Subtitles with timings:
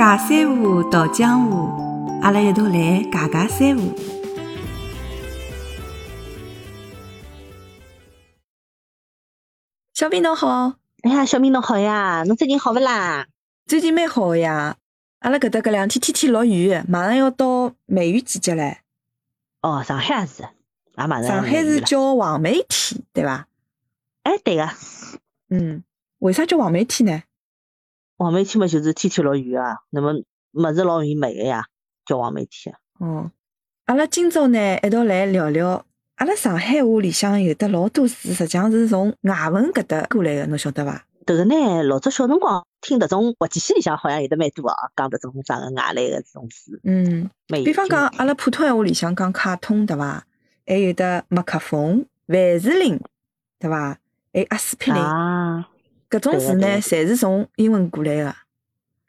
[0.00, 1.68] 假三胡，道江湖，
[2.22, 3.94] 阿拉一道来假假三胡。
[9.92, 10.72] 小明侬好，
[11.02, 13.26] 哎呀，小明侬好呀，侬最近好不啦？
[13.66, 14.78] 最近蛮好呀。
[15.18, 18.78] 阿拉搿搭搿两天天天落雨，马上要到梅雨季节唻。
[19.60, 20.44] 哦，上海也是，
[20.96, 21.24] 也马上。
[21.24, 23.46] 上海是叫黄梅天，对伐？
[24.22, 24.66] 哎，对个。
[25.50, 25.84] 嗯，
[26.20, 27.22] 为啥叫黄梅天呢？
[28.20, 30.12] 黄梅天嘛，就是天天落雨啊，那么
[30.52, 31.64] 物事老容易霉个呀，
[32.04, 32.76] 叫黄梅天。
[32.98, 33.30] 哦，
[33.86, 41.06] 阿拉今朝呢一道来聊聊，阿拉上海话里向有的老多字，实际上是从外文搿搭过来个，侬晓得伐？
[41.24, 46.78] 迭个呢，老早小辰光听迭种滑稽戏里向好像有得蛮多哦，讲迭种啥个外来个这种字。
[46.84, 50.26] 嗯，比方讲阿拉普通闲话里向讲卡通，对伐？
[50.66, 53.00] 还有的麦克风、万事林，
[53.58, 53.96] 对伐？
[54.34, 55.02] 还有阿司匹林。
[55.02, 55.70] 啊。
[56.10, 58.34] 搿种字呢，侪是从英文过来个。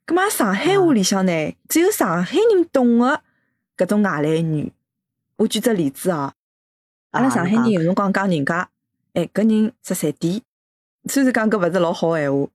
[0.06, 3.22] 葛末上海话里向呢，只有上海人懂个
[3.76, 4.72] 搿种外来语。
[5.38, 6.34] 我举只例子哦，
[7.10, 8.70] 阿拉上海人有辰光讲人家，
[9.14, 10.44] 哎，搿人十三点。
[11.06, 12.48] 虽然讲搿勿是老好闲话，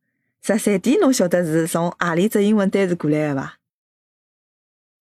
[0.43, 3.59] 十三点侬晓得是从何里只英文单词过来个伐？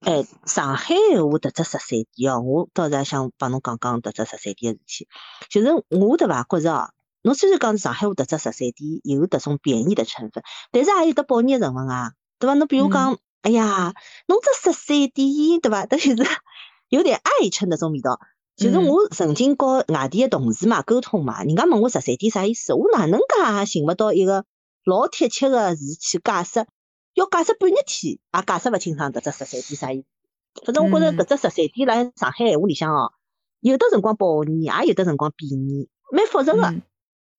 [0.01, 5.09] 哎，上海话迭只十三点哦，我倒是想帮侬讲讲迭只十三点个事体。
[5.51, 6.91] 就是我对伐，觉着哦。
[7.25, 12.53] 侬虽然讲是上海话迭只十三点有迭种贬义的成分，但是也有得褒义成分啊，对伐？
[12.53, 13.95] 侬比如讲，哎呀，
[14.27, 15.87] 侬这十三点，对伐？
[15.87, 16.31] 迭就是
[16.91, 18.21] 有点爱称那种味道。
[18.57, 24.45] 就是我曾经和外地的同事嘛沟通嘛，人家问我十三点啥意思，我哪能介寻勿到一个
[24.85, 26.67] 老贴切个字去解释，
[27.15, 30.07] 要解释半日天也解释勿清爽迭只十三点啥意思。
[30.67, 33.13] 反正我觉着迭只十三点辣上海闲话里向哦，
[33.61, 36.75] 有的辰光褒义，也有的辰光贬义，蛮复杂个。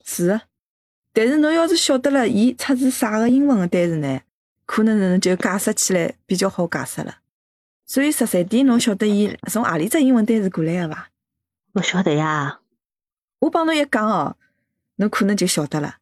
[0.06, 0.42] 是的，
[1.12, 4.22] 但是侬要是晓得了伊出自啥个英文个单词呢，
[4.68, 7.18] 可能就解释起来比较好解释了。
[7.88, 11.10] 所以十三点侬晓得伊从何里只英文单词过来个伐？
[11.74, 12.62] 勿晓得呀，
[13.40, 14.38] 我帮侬一讲哦，
[14.98, 15.98] 侬可能就晓得了。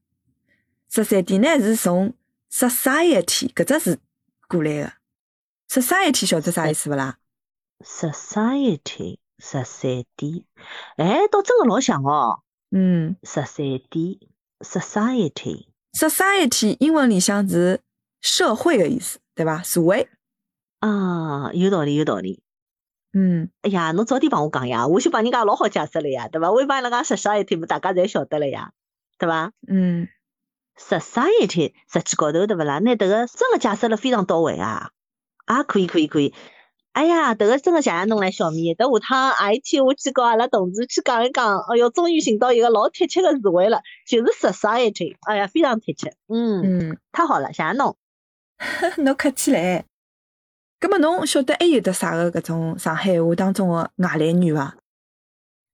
[0.90, 2.14] 十三点呢是从
[2.52, 4.00] society 搿只字
[4.48, 4.94] 过来个。
[5.70, 7.18] society 晓得啥意思勿啦
[7.84, 10.44] ？society 十三点，
[10.98, 12.44] 哎，倒真个老像哦。
[12.76, 14.18] 嗯，十三点
[14.62, 17.82] ，society，society 英文里向是
[18.20, 19.62] 社会的意思，对吧？
[19.62, 20.10] 社会
[20.80, 22.42] 啊，有道理，有道理。
[23.14, 26.52] 嗯，哎呀，侬早点帮我讲呀，我就帮人家老好解释了呀，对吧？
[26.52, 28.72] 我一帮人家 society，大家侪晓得了呀，
[29.20, 29.52] 对吧？
[29.68, 30.08] 嗯
[30.76, 32.80] ，society 实际高头对不啦？
[32.80, 34.90] 那这个真的解释了非常到位啊，
[35.46, 36.34] 啊，可以，可以，可以。
[36.94, 38.74] 哎呀，迭个真个谢谢侬唻，小米。
[38.76, 45.16] 等下趟何一天我去跟阿拉同事去讲一讲，哎哟，终于寻到一个老贴切个词汇了，就是 society。
[45.22, 46.16] 哎呀，非常贴切。
[46.28, 46.62] 嗯
[46.92, 47.98] 嗯，太好了，谢谢侬。
[49.04, 49.84] 侬客气唻。
[50.80, 54.76] 葛末侬晓得还有得啥个搿种上海话当中个外来语伐？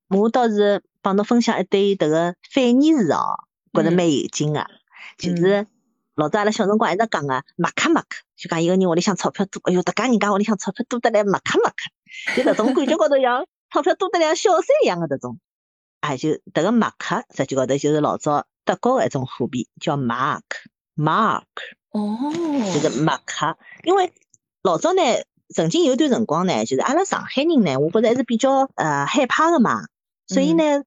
[0.10, 3.36] 我倒是帮侬分享一堆迭个反义词哦，
[3.74, 4.66] 觉着蛮有劲个，
[5.18, 5.68] 就是。
[6.20, 15.40] 老早阿拉小辰光一直讲个马克马克，就讲一个人屋里向钞票多，哎哟，迭家人家屋里向钞票多得来马克马克，就搿种感觉高头像 钞票多得像小三一样个迭种。
[16.02, 21.44] 哎，就迭个马克实际高头就是老早德国个一种货币，叫 mark，mark。
[21.92, 22.18] 哦。
[22.74, 24.12] 就是马克，因为
[24.62, 25.02] 老早呢，
[25.56, 29.88] 曾经有段辰光呢，就是阿拉上海人呢，我觉着还是比较呃害怕个嘛，
[30.28, 30.84] 所以呢，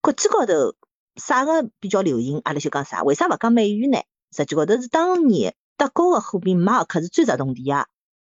[0.00, 0.74] 国际高头
[1.14, 4.02] 啥个比较流行，阿拉就讲啥，为啥勿讲美元呢？
[4.34, 7.60] 实际高头是当年德国个货币马克是最值铜的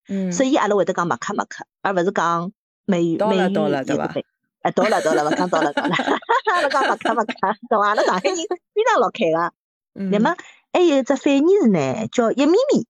[0.08, 2.52] 嗯，所以阿拉会得讲马克马克，而勿是讲
[2.84, 4.14] 美元美元到了对伐？
[4.62, 5.90] 哎，到了到了，勿讲到了到了，
[6.52, 7.32] 阿拉讲马克马克，
[7.68, 7.88] 对伐？
[7.88, 9.52] 阿拉上海人非常老开个。
[9.94, 10.36] 那么
[10.72, 12.86] 还有一只反义词呢，叫一咪咪，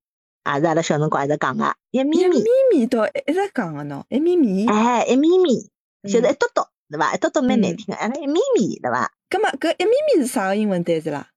[0.55, 2.37] 也是阿拉小辰光一直讲个一咪咪。
[2.37, 4.67] 一咪咪到一直讲个喏，一咪咪。
[4.67, 5.71] 哎，一咪咪，
[6.03, 7.15] 就是一嘟嘟，对伐？
[7.15, 9.13] 一嘟嘟蛮难听个，哎，一咪咪，对伐？
[9.31, 11.29] 葛末搿一咪咪是啥个英文单词啦？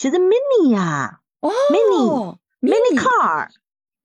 [0.00, 3.52] 就是 mini 呀，哦，mini，mini car，啊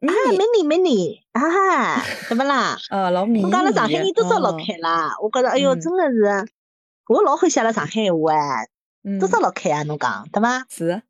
[0.02, 2.78] ，mini，mini，啊，对不啦？
[2.90, 3.46] 哦，老米。
[3.46, 6.52] 我讲了上海人多少老开啦，我觉着，哎哟，真的是，
[7.08, 8.68] 我老欢喜阿拉上海话哎，
[9.22, 10.66] 多少老开啊，侬讲对伐？
[10.68, 11.02] 是，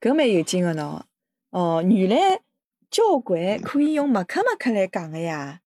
[0.00, 1.02] 搿蛮有劲个喏。
[1.50, 2.40] 哦，原来
[2.88, 5.62] 交关可以用麦克麦克来讲个呀。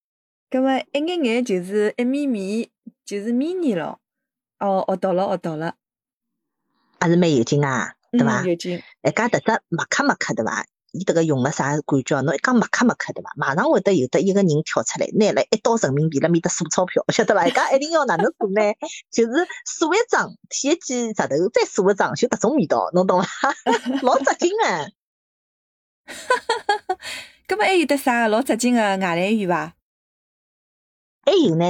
[0.49, 2.71] 搿么一眼眼就是一米米，
[3.05, 4.01] 就是 mini 咯。
[4.59, 5.75] 哦，学到了，学到了。
[6.99, 7.97] 还是蛮有劲啊。
[8.11, 8.43] 对伐？
[9.03, 10.67] 哎，讲迭只麦克麦克对伐？
[10.93, 12.21] 伊迭个用了啥感觉？
[12.23, 13.31] 侬一讲麦克麦克对伐？
[13.37, 17.47] 马上会得有得一个人跳出来，拿了一刀人民币辣面搭数钞票，晓得伐？
[17.47, 18.61] 伊讲一定要哪能数呢？
[19.13, 23.29] 就是数一张，贴一记石头，再数一张，就迭种味道，侬懂伐？
[24.03, 24.89] 老扎劲啊！
[27.47, 29.75] 葛么还有得啥老扎劲个外来语伐？
[31.25, 31.65] 还有呢，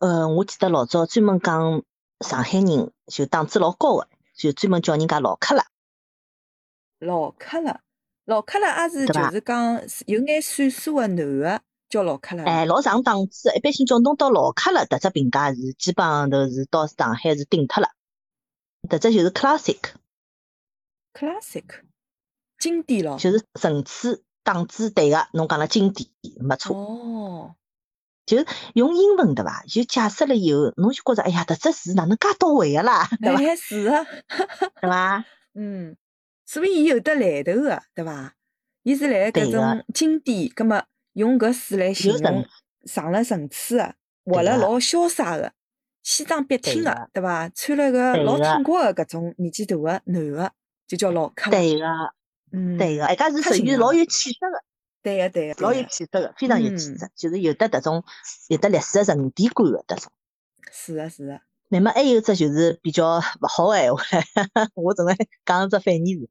[0.00, 1.82] 呃，我记得老早专门讲
[2.26, 5.62] 上海人就档次老高个，就专门叫人家老客了。
[7.04, 7.80] 老克了，
[8.24, 12.42] 老克了也是就是讲有眼岁数个男个叫老克了。
[12.44, 17.90] 哎，老上档次，一般性叫侬到老克了，迭只评价是基本上都是到上海是顶脱了。
[18.88, 21.64] 迭只就是 classic，classic
[22.58, 23.18] 经典咯。
[23.18, 26.08] 就是层次档次对个，侬讲了经典
[26.40, 26.74] 没错。
[26.76, 27.54] 哦，
[28.26, 28.38] 就
[28.74, 29.64] 用英文对伐？
[29.68, 33.42] 就解释了以后，侬就觉着哎呀，迭只词哪能介到位个啦， 对伐？
[33.42, 34.06] 哎是个，
[34.80, 35.24] 对伐？
[35.56, 35.96] 嗯，
[36.54, 38.32] 所以伊有得来头个，对伐？
[38.84, 40.84] 伊是来搿种经典，葛么
[41.14, 42.46] 用搿词来形容
[42.84, 45.52] 上了层次个，活了老潇洒个，
[46.04, 47.48] 西装笔挺个对伐？
[47.48, 50.00] 穿了个老挺括个搿种年纪大个？
[50.04, 50.52] 男个，
[50.86, 51.56] 就叫老克了。
[51.58, 51.86] 对个，
[52.52, 54.62] 嗯，对个，人家是属于老有气质个。
[55.02, 58.04] 对个，对个，老有气质个，非常有嗯气质，就是有得迭种
[58.46, 60.12] 有得历史个沉淀感个迭种。
[60.70, 61.40] 是个，是个。
[61.68, 66.28] 那么还有只就是比较勿好个闲话唻， 我准备讲一只反义词，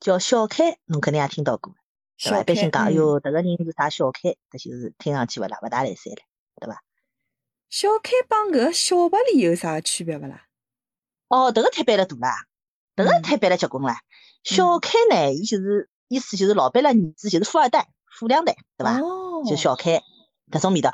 [0.00, 1.74] 叫小开，侬肯定也听到过，
[2.18, 2.36] 对伐？
[2.36, 6.22] 小一般性讲，哎哟，迭个人是啥小开，搿就是听上去勿啦勿大来三了，
[6.56, 6.82] 对伐？
[7.68, 10.46] 小开帮搿个小白脸有啥区别勿啦？
[11.28, 12.46] 哦，迭个摊板了大啦，
[12.96, 14.00] 迭个嗯摊板了结棍啦。
[14.42, 17.88] 小开呢，伊就是意思就是老板了儿子就是富二代、
[18.18, 18.98] 富两代，对伐？
[19.00, 20.02] 哦，就小开
[20.50, 20.92] 搿种味道。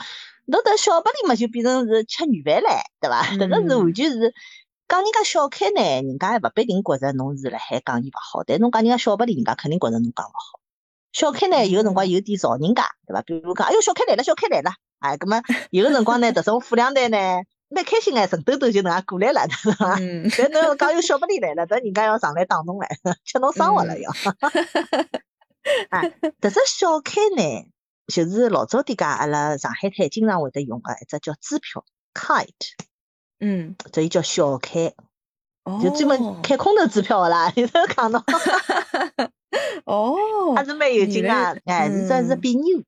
[0.48, 3.22] 侬迭小白脸嘛，就变成是吃软饭唻，对伐？
[3.38, 4.34] 迭个是嗯完全是
[4.88, 10.60] 讲人家小开呢，人家还勿必定觉着侬是辣海讲伊勿好，但侬讲人家小白脸，人家肯定觉着侬讲勿好。
[11.12, 13.22] 小开呢，有辰光有点造人家，对伐？
[13.22, 17.18] 比如讲，哎哟，小开来了，小开来了，哎，葛么有个辰光呢， 迭种富两代呢，
[17.68, 19.96] 蛮开心个，神抖抖就能介过来了，对伐？
[19.98, 22.86] 嗯，但侬要讲有小白脸来了，迭人家要上来打侬唻，
[23.24, 24.10] 吃侬生活了要。
[25.90, 27.66] 哎，迭只小开呢，
[28.06, 31.84] 就是老早点介阿拉上海滩经常会得用个一只叫支票
[32.14, 32.76] kite，
[33.40, 34.92] 嗯，这就叫小开，
[35.64, 37.52] 哦，就专门开空头支票个啦。
[37.56, 38.24] 你都讲到
[39.84, 41.76] 哦，还是蛮有劲啊原！
[41.76, 42.82] 哎，是只是嗯比牛。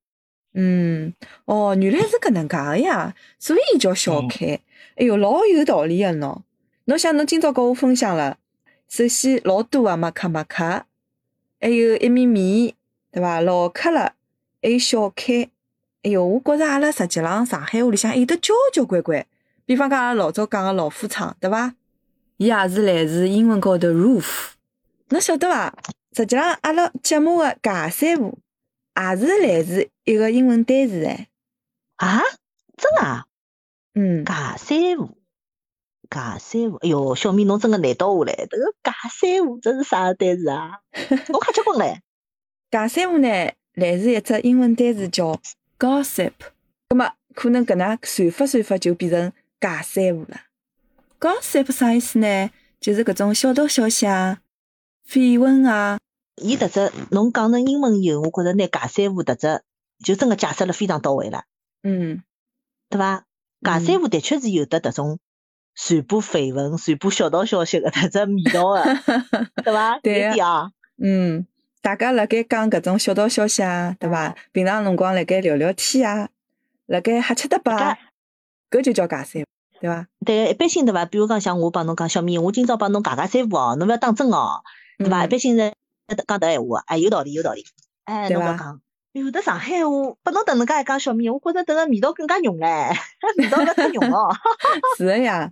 [0.55, 1.15] 嗯，
[1.45, 4.61] 哦，原来是搿能介个呀，所以叫小嗯开。
[4.97, 6.39] 哎哟，老有道理个喏。
[6.87, 8.39] 侬想，侬今朝跟我分享了，
[8.89, 10.85] 首先老多啊马克马克，
[11.61, 12.75] 还有一米米，
[13.12, 13.41] 对伐？
[13.41, 14.15] 老克了，
[14.62, 15.50] 还有小开。
[16.03, 19.27] 哎哟，我觉着阿拉实际浪上海话里向还有得交交关关。
[19.69, 21.75] 比方讲，阿拉老早讲个老虎仓，对伐？
[22.38, 24.53] 伊也是来自英文高头 roof。
[25.11, 25.75] 侬晓得伐？
[26.17, 28.38] 实际上，阿拉节目个尬三胡
[28.97, 31.29] 也是来自一个英文单词哎。
[31.97, 32.23] 啊，
[32.79, 33.26] 真个啊？
[33.93, 35.19] 嗯，尬三胡，
[36.09, 36.76] 尬三胡。
[36.79, 38.35] 哎哟，小米侬真个难倒我唻！
[38.35, 40.79] 迭个尬三胡这是啥单词啊？
[41.29, 41.99] 侬快结棍唻！
[42.71, 43.29] 尬三胡呢，
[43.75, 45.38] 来自一只英文单词叫
[45.79, 46.32] gossip。
[46.88, 50.43] 葛么可能搿能传法传法就变成尬三胡了。
[51.20, 52.50] gossip 啥意思呢？
[52.81, 54.38] 就是搿种小道消息啊、
[55.08, 55.99] 绯闻啊。
[56.37, 59.62] 伊迭只侬讲成英文以后，我觉着拿尬三胡迭只
[60.05, 61.43] 就真个解释了非常到位了，
[61.82, 62.22] 嗯，
[62.88, 63.25] 对伐？
[63.60, 65.19] 尬三胡的确是有得迭种
[65.75, 68.84] 传播绯闻、传播小道消息个迭只味道个，
[69.64, 69.99] 对伐？
[69.99, 70.70] 对啊
[71.02, 71.44] 嗯，
[71.82, 74.37] 大家辣盖讲搿种小道消息啊，对伐？
[74.52, 76.28] 平常辰光辣盖聊聊天啊，
[76.87, 77.99] 辣盖瞎吃搭吧啊，
[78.70, 79.46] 搿就叫尬三胡，
[79.80, 80.06] 对伐？
[80.25, 81.04] 对，一般性对伐？
[81.06, 84.60] 比如讲像我帮侬讲，小米，我今朝帮侬尬尬三胡哦，侬勿要当真哦，
[84.98, 85.25] 对伐？
[85.25, 85.72] 一嗯般性是
[86.26, 87.64] 讲迭闲话，哎，有道理，有道理。
[88.04, 88.80] 哎，侬勿要讲，
[89.12, 89.90] 有的上海话，
[90.22, 92.96] 拨侬迭能介一讲，小米，我觉着迭个味道更加浓唻，
[93.38, 94.34] 味道搿太浓哦。
[94.98, 95.50] 是个呀，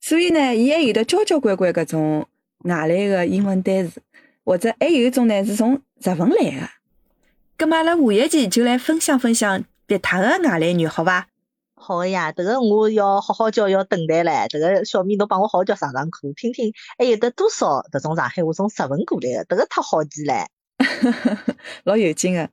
[0.00, 2.26] 所以呢，伊还有得交交关关搿种
[2.64, 4.02] 外来个英文单词，
[4.44, 6.68] 或者还有一种呢是从日文来个。
[7.56, 11.26] 葛末阿拉下一期就来分享分享别他个外来语，好伐？
[11.80, 14.48] 好个呀，迭个我要好好叫，要等待唻。
[14.48, 20.46] 迭个小米，侬帮我好好叫上上课，听听还有得多少迭种上海话从日文过来的，迭个太好记唻。
[21.84, 22.48] 老有劲个。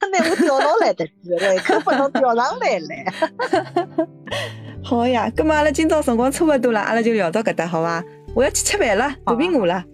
[0.00, 4.06] 拿我调牢来得记，胃口拨侬调上来唻。
[4.84, 8.02] 好呀，葛末阿拉今朝辰光差勿多了，阿拉就聊到搿搭，好伐？
[8.34, 9.84] 我要去吃饭了，肚皮饿了。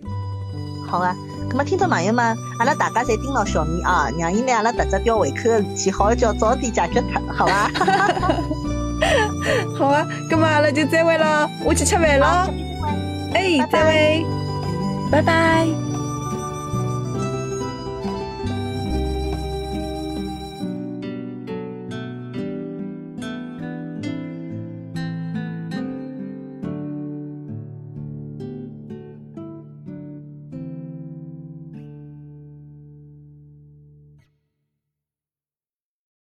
[0.86, 1.16] 好啊，
[1.50, 7.70] 咁么听众朋友们，阿拉大家侪盯牢小米啊，让伊拿阿拉迭只吊胃口个事体，好好叫早点解决脱，好伐？
[9.78, 12.52] 好啊，那么阿拉就再会咯，我去吃饭好，咯小。
[12.52, 13.58] 米再会。
[13.60, 14.24] 哎，再会，
[15.10, 15.83] 拜拜。